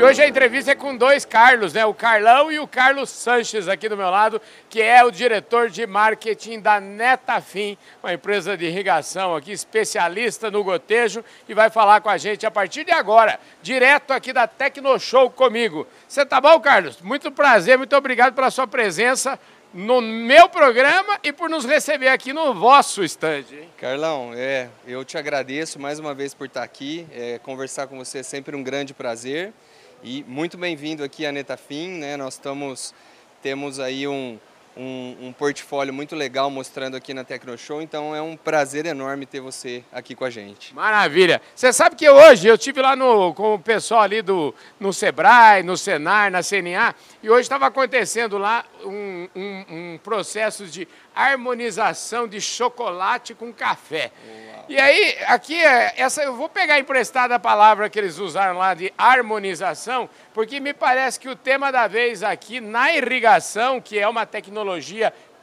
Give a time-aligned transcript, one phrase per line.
[0.00, 1.84] E hoje a entrevista é com dois Carlos, né?
[1.84, 4.40] O Carlão e o Carlos Sanches aqui do meu lado,
[4.70, 10.64] que é o diretor de marketing da Netafim, uma empresa de irrigação aqui, especialista no
[10.64, 15.28] gotejo, e vai falar com a gente a partir de agora, direto aqui da Tecnoshow
[15.28, 15.86] comigo.
[16.08, 16.98] Você tá bom, Carlos?
[17.02, 19.38] Muito prazer, muito obrigado pela sua presença
[19.74, 23.68] no meu programa e por nos receber aqui no vosso estande.
[23.76, 27.06] Carlão, é, eu te agradeço mais uma vez por estar aqui.
[27.12, 29.52] É, conversar com você é sempre um grande prazer.
[30.02, 32.16] E muito bem-vindo aqui à Netafim, né?
[32.16, 32.94] Nós estamos,
[33.42, 34.38] temos aí um,
[34.76, 39.40] um, um, portfólio muito legal mostrando aqui na Tecnoshow, então é um prazer enorme ter
[39.40, 40.74] você aqui com a gente.
[40.74, 41.42] Maravilha!
[41.54, 45.62] Você sabe que hoje eu tive lá no, com o pessoal ali do, no Sebrae,
[45.62, 52.28] no Senar, na CNA, e hoje estava acontecendo lá um, um, um, processo de harmonização
[52.28, 54.12] de chocolate com café.
[54.24, 54.66] Uau.
[54.68, 58.72] E aí, aqui, é, essa, eu vou pegar emprestada a palavra que eles usaram lá
[58.72, 64.08] de harmonização, porque me parece que o tema da vez aqui na irrigação, que é
[64.08, 64.59] uma tecnologia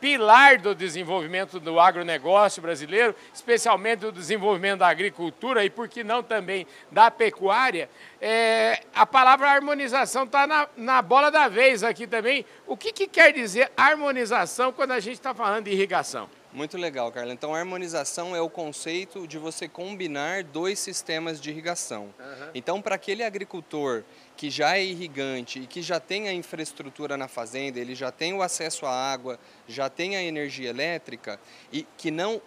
[0.00, 6.22] pilar do desenvolvimento do agronegócio brasileiro, especialmente do desenvolvimento da agricultura e, por que não,
[6.22, 7.88] também da pecuária,
[8.20, 12.44] é, a palavra harmonização está na, na, bola da vez aqui também.
[12.66, 16.28] O que, que quer dizer harmonização quando a gente está falando de irrigação?
[16.52, 17.34] Muito legal, Carla.
[17.34, 22.14] Então, harmonização é o conceito de você combinar dois sistemas de irrigação.
[22.18, 22.50] Uhum.
[22.54, 24.04] Então, para aquele agricultor
[24.36, 28.34] que já é irrigante e que já tem a infraestrutura na fazenda, ele já tem
[28.34, 31.40] o acesso à água, já tem a energia elétrica
[31.72, 32.40] e que não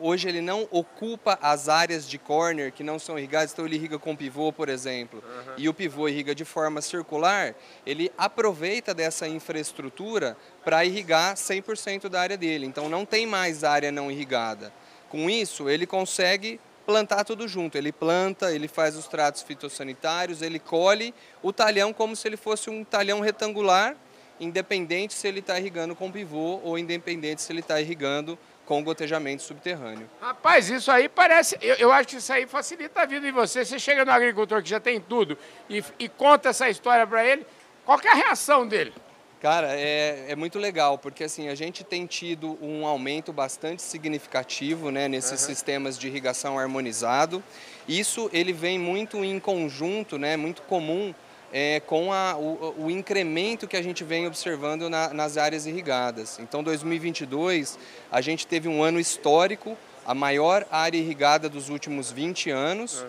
[0.00, 3.98] hoje ele não ocupa as áreas de corner que não são irrigadas, então ele irriga
[3.98, 5.54] com pivô, por exemplo, uhum.
[5.56, 7.54] e o pivô irriga de forma circular,
[7.86, 12.66] ele aproveita dessa infraestrutura para irrigar 100% da área dele.
[12.66, 14.72] Então não tem mais área não irrigada.
[15.08, 17.78] Com isso, ele consegue plantar tudo junto.
[17.78, 22.68] Ele planta, ele faz os tratos fitossanitários, ele colhe o talhão como se ele fosse
[22.68, 23.94] um talhão retangular,
[24.40, 28.36] independente se ele está irrigando com pivô ou independente se ele está irrigando
[28.66, 30.10] com gotejamento subterrâneo.
[30.20, 31.56] Rapaz, isso aí parece.
[31.60, 33.64] Eu, eu, acho que isso aí facilita a vida de você.
[33.64, 37.46] Você chega no agricultor que já tem tudo e, e conta essa história para ele,
[37.84, 38.92] qual é a reação dele?
[39.40, 44.90] Cara, é, é muito legal, porque assim, a gente tem tido um aumento bastante significativo
[44.90, 45.46] né, nesses uhum.
[45.46, 47.42] sistemas de irrigação harmonizado.
[47.88, 51.14] Isso ele vem muito em conjunto, né, muito comum
[51.50, 56.38] é, com a, o, o, incremento que a gente vem observando na, nas áreas irrigadas.
[56.38, 57.78] Então, 2022,
[58.12, 63.08] a gente teve um ano histórico, a maior área irrigada dos últimos 20 anos, uhum.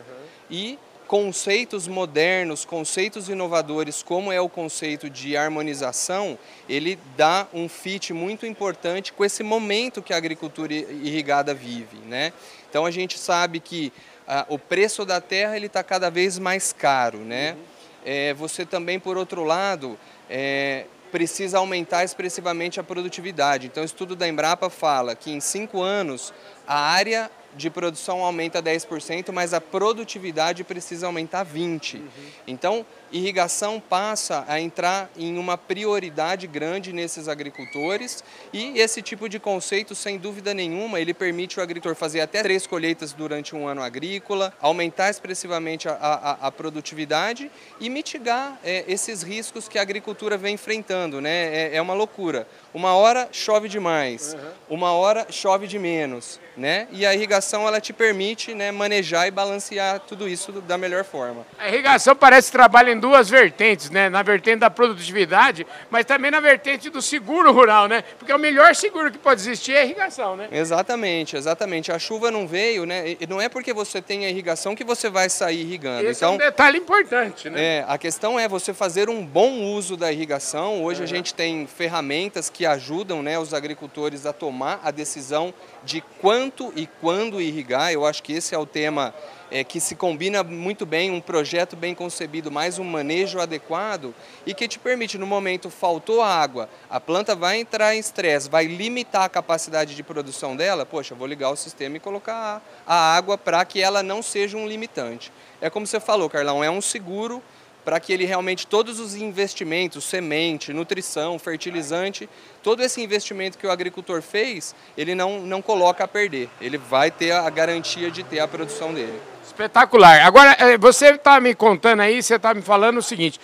[0.50, 0.80] e
[1.12, 6.40] conceitos modernos, conceitos inovadores, como é o conceito de harmonização,
[6.70, 11.98] ele dá um fit muito importante com esse momento que a agricultura irrigada vive.
[12.08, 12.32] Né?
[12.70, 13.92] Então a gente sabe que
[14.26, 17.18] ah, o preço da terra ele está cada vez mais caro.
[17.18, 17.56] Né?
[17.56, 17.60] Uhum.
[18.06, 20.00] É, você também, por outro lado,
[20.30, 23.68] é, precisa aumentar expressivamente a produtividade.
[23.68, 26.34] Então, o estudo da Embrapa fala que em cinco anos
[26.66, 31.96] a área de produção aumenta 10%, mas a produtividade precisa aumentar 20%.
[31.96, 32.08] Uhum.
[32.48, 38.24] Então, irrigação passa a entrar em uma prioridade grande nesses agricultores
[38.54, 42.66] e esse tipo de conceito, sem dúvida nenhuma, ele permite o agricultor fazer até três
[42.66, 49.22] colheitas durante um ano agrícola, aumentar expressivamente a, a, a produtividade e mitigar é, esses
[49.22, 51.20] riscos que a agricultura vem enfrentando.
[51.20, 51.70] Né?
[51.72, 52.48] É, é uma loucura.
[52.74, 54.78] Uma hora chove demais, uhum.
[54.78, 56.40] uma hora chove de menos.
[56.56, 56.88] Né?
[56.92, 61.46] E a irrigação ela te permite né, manejar e balancear tudo isso da melhor forma.
[61.58, 64.10] A irrigação parece que trabalha em duas vertentes, né?
[64.10, 68.04] Na vertente da produtividade, mas também na vertente do seguro rural, né?
[68.18, 70.48] Porque o melhor seguro que pode existir é a irrigação, né?
[70.52, 71.92] Exatamente, exatamente.
[71.92, 73.16] A chuva não veio, né?
[73.20, 76.08] E não é porque você tem a irrigação que você vai sair irrigando.
[76.08, 77.62] Esse então, é um detalhe importante, né?
[77.62, 80.84] É, a questão é você fazer um bom uso da irrigação.
[80.84, 81.06] Hoje uhum.
[81.06, 85.54] a gente tem ferramentas que ajudam né, os agricultores a tomar a decisão
[85.84, 87.94] de quanto e quando irrigar.
[87.94, 89.14] Eu acho que esse é o tema
[89.52, 94.54] é, que se combina muito bem, um projeto bem concebido, mais um manejo adequado e
[94.54, 99.24] que te permite, no momento faltou água, a planta vai entrar em estresse, vai limitar
[99.24, 103.64] a capacidade de produção dela, poxa, vou ligar o sistema e colocar a água para
[103.66, 105.32] que ela não seja um limitante.
[105.60, 107.44] É como você falou, Carlão, é um seguro
[107.84, 112.30] para que ele realmente, todos os investimentos, semente, nutrição, fertilizante,
[112.62, 116.50] todo esse investimento que o agricultor fez, ele não, não coloca a perder.
[116.60, 119.20] Ele vai ter a garantia de ter a produção dele.
[119.46, 120.22] Espetacular.
[120.22, 123.40] Agora, eh, você está me contando aí, você está me falando o seguinte,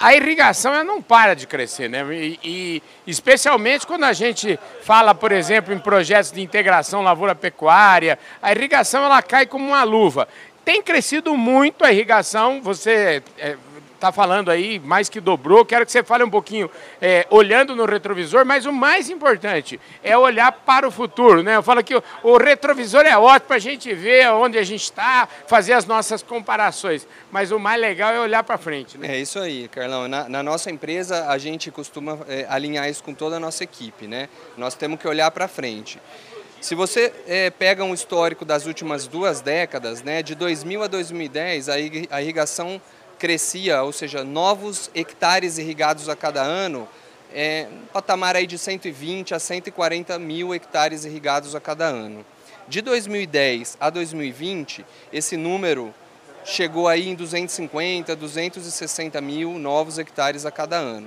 [0.00, 2.04] a irrigação ela não para de crescer, né?
[2.12, 8.52] E, e, especialmente quando a gente fala, por exemplo, em projetos de integração lavoura-pecuária, a
[8.52, 10.26] irrigação ela cai como uma luva.
[10.64, 13.56] Tem crescido muito a irrigação, você é,
[14.02, 15.64] está falando aí, mais que dobrou.
[15.64, 16.68] Quero que você fale um pouquinho,
[17.00, 21.40] é, olhando no retrovisor, mas o mais importante é olhar para o futuro.
[21.42, 21.54] Né?
[21.54, 25.28] Eu falo que o, retrovisor é ótimo para a gente ver onde a gente está,
[25.46, 28.98] fazer as nossas comparações, mas o mais legal é olhar para frente.
[28.98, 29.14] Né?
[29.14, 30.08] É isso aí, Carlão.
[30.08, 34.08] Na, na nossa empresa, a gente costuma é, alinhar isso com toda a nossa equipe.
[34.08, 34.28] Né?
[34.56, 36.00] Nós temos que olhar para frente.
[36.60, 41.68] Se você é, pega um histórico das últimas duas décadas, né, de 2000 a 2010,
[41.68, 42.80] a irrigação
[43.22, 46.88] crescia, ou seja, novos hectares irrigados a cada ano,
[47.32, 52.26] é, um patamar aí de 120 a 140 mil hectares irrigados a cada ano.
[52.66, 55.94] De 2010 a 2020, esse número
[56.44, 61.06] chegou aí em 250, 260 mil novos hectares a cada ano.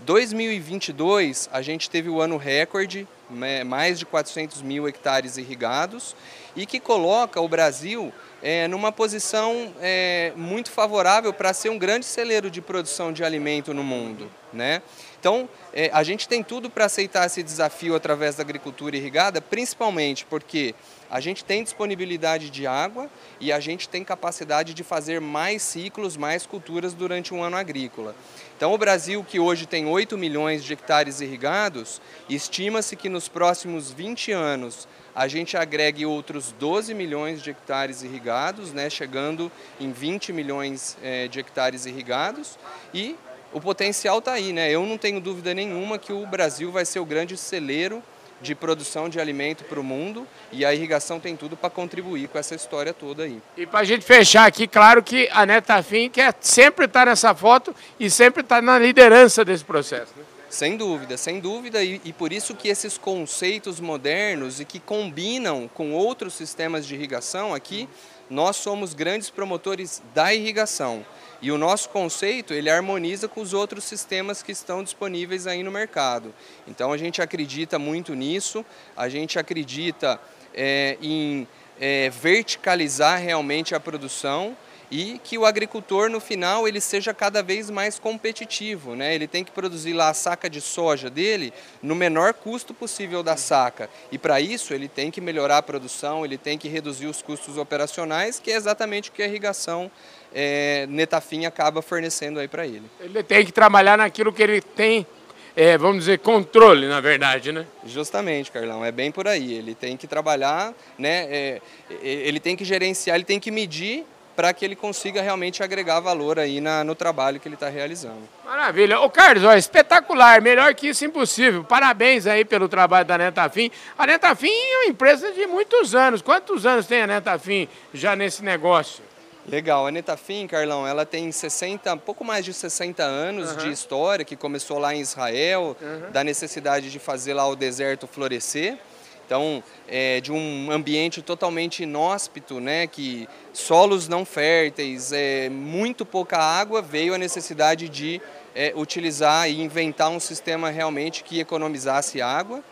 [0.00, 6.16] 2022, a gente teve o ano recorde, né, mais de 400 mil hectares irrigados,
[6.56, 8.12] e que coloca o Brasil
[8.42, 13.72] é, numa posição é, muito favorável para ser um grande celeiro de produção de alimento
[13.72, 14.28] no mundo.
[14.52, 14.82] Né?
[15.18, 20.26] Então, é, a gente tem tudo para aceitar esse desafio através da agricultura irrigada, principalmente
[20.26, 20.74] porque
[21.08, 23.08] a gente tem disponibilidade de água
[23.40, 28.14] e a gente tem capacidade de fazer mais ciclos, mais culturas durante um ano agrícola.
[28.56, 33.90] Então, o Brasil, que hoje tem 8 milhões de hectares irrigados, estima-se que nos próximos
[33.90, 40.32] 20 anos a gente agregue outros 12 milhões de hectares irrigados, né, chegando em 20
[40.32, 42.58] milhões é, de hectares irrigados
[42.94, 43.16] e
[43.52, 44.52] o potencial está aí.
[44.52, 44.70] Né?
[44.70, 48.02] Eu não tenho dúvida nenhuma que o Brasil vai ser o grande celeiro
[48.40, 52.38] de produção de alimento para o mundo e a irrigação tem tudo para contribuir com
[52.38, 53.40] essa história toda aí.
[53.56, 57.34] E para a gente fechar aqui, claro que a Netafim quer sempre estar tá nessa
[57.34, 60.12] foto e sempre estar tá na liderança desse processo.
[60.16, 60.24] Né?
[60.52, 65.66] Sem dúvida, sem dúvida, e, e, por isso que esses conceitos modernos e que combinam
[65.72, 67.88] com outros sistemas de irrigação aqui,
[68.28, 71.06] nós somos grandes promotores da irrigação.
[71.40, 75.70] E o nosso conceito, ele harmoniza com os outros sistemas que estão disponíveis aí no
[75.70, 76.34] mercado.
[76.68, 78.62] Então a gente acredita muito nisso,
[78.94, 80.20] a gente acredita
[80.52, 81.48] é, em
[81.80, 84.54] é, verticalizar realmente a produção
[84.92, 89.14] e que o agricultor no final ele seja cada vez mais competitivo, né?
[89.14, 91.50] Ele tem que produzir lá a saca de soja dele
[91.82, 93.88] no menor custo possível da saca.
[94.12, 97.56] E para isso ele tem que melhorar a produção, ele tem que reduzir os custos
[97.56, 99.90] operacionais, que é exatamente o que a irrigação
[100.34, 102.84] é, Netafim acaba fornecendo aí para ele.
[103.00, 105.06] Ele tem que trabalhar naquilo que ele tem
[105.54, 107.66] é, vamos dizer, controle, na verdade, né?
[107.84, 109.52] Justamente, Carlão, é bem por aí.
[109.52, 111.26] Ele tem que trabalhar, né?
[111.28, 111.60] É,
[112.02, 116.38] ele tem que gerenciar, ele tem que medir para que ele consiga realmente agregar valor
[116.38, 118.28] aí na, no trabalho que ele está realizando.
[118.44, 119.00] Maravilha.
[119.00, 121.64] Ô Carlos, ó, espetacular, melhor que isso impossível.
[121.64, 123.70] Parabéns aí pelo trabalho da Netafim.
[123.98, 126.22] A Netafim é uma empresa de muitos anos.
[126.22, 129.02] Quantos anos tem a Netafim já nesse negócio?
[129.46, 133.56] Legal, a Netafim, Carlão, ela tem 60, pouco mais de 60 anos uhum.
[133.56, 136.12] de história, que começou lá em Israel, uhum.
[136.12, 138.78] da necessidade de fazer lá o deserto florescer.
[139.24, 146.38] Então, é, de um ambiente totalmente inóspito, né, que solos não férteis, é, muito pouca
[146.38, 148.20] água, veio a necessidade de
[148.54, 152.62] é, utilizar e inventar um sistema realmente que economizasse água.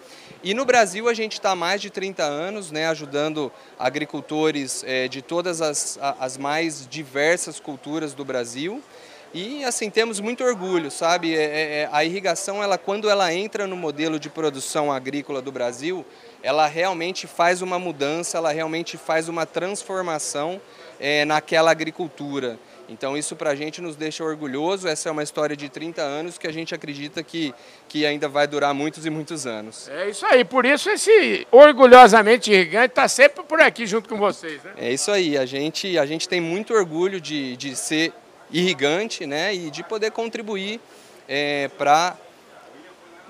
[0.42, 5.06] E no Brasil a gente está há mais de 30 anos né, ajudando agricultores é,
[5.06, 8.82] de todas as, as mais diversas culturas do Brasil.
[9.32, 11.36] E assim, temos muito orgulho, sabe?
[11.36, 15.52] É, é, é, a irrigação, ela, quando ela entra no modelo de produção agrícola do
[15.52, 16.04] Brasil,
[16.42, 20.60] ela realmente faz uma mudança, ela realmente faz uma transformação
[20.98, 22.58] é, naquela agricultura.
[22.88, 26.36] Então isso para a gente nos deixa orgulhoso, essa é uma história de 30 anos
[26.36, 27.54] que a gente acredita que,
[27.88, 29.88] que ainda vai durar muitos e muitos anos.
[29.88, 34.60] É isso aí, por isso esse orgulhosamente irrigante está sempre por aqui junto com vocês.
[34.64, 34.72] Né?
[34.76, 38.12] É isso aí, a gente, a gente tem muito orgulho de, de ser
[38.52, 40.80] irrigante né, e de poder contribuir
[41.28, 42.16] é, para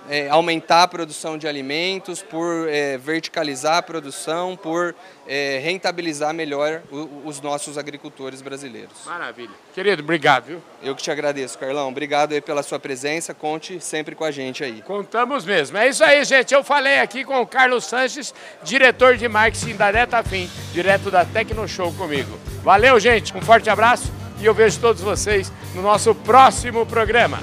[0.09, 4.95] é, aumentar a produção de alimentos, por é, verticalizar a produção, por
[5.27, 9.05] é, rentabilizar melhor o, os nossos agricultores brasileiros.
[9.05, 9.51] Maravilha.
[9.75, 10.47] Querido, obrigado.
[10.47, 10.63] Viu?
[10.83, 11.89] Eu que te agradeço, Carlão.
[11.89, 13.35] Obrigado aí pela sua presença.
[13.35, 14.83] Conte sempre com a gente aí.
[14.83, 15.77] Contamos mesmo.
[15.77, 16.55] É isso aí, gente.
[16.55, 21.93] Eu falei aqui com o Carlos Sanches, diretor de marketing da Netafim, direto da Tecnoshow
[21.93, 22.39] comigo.
[22.63, 23.37] Valeu, gente.
[23.37, 27.39] Um forte abraço e eu vejo todos vocês no nosso próximo programa.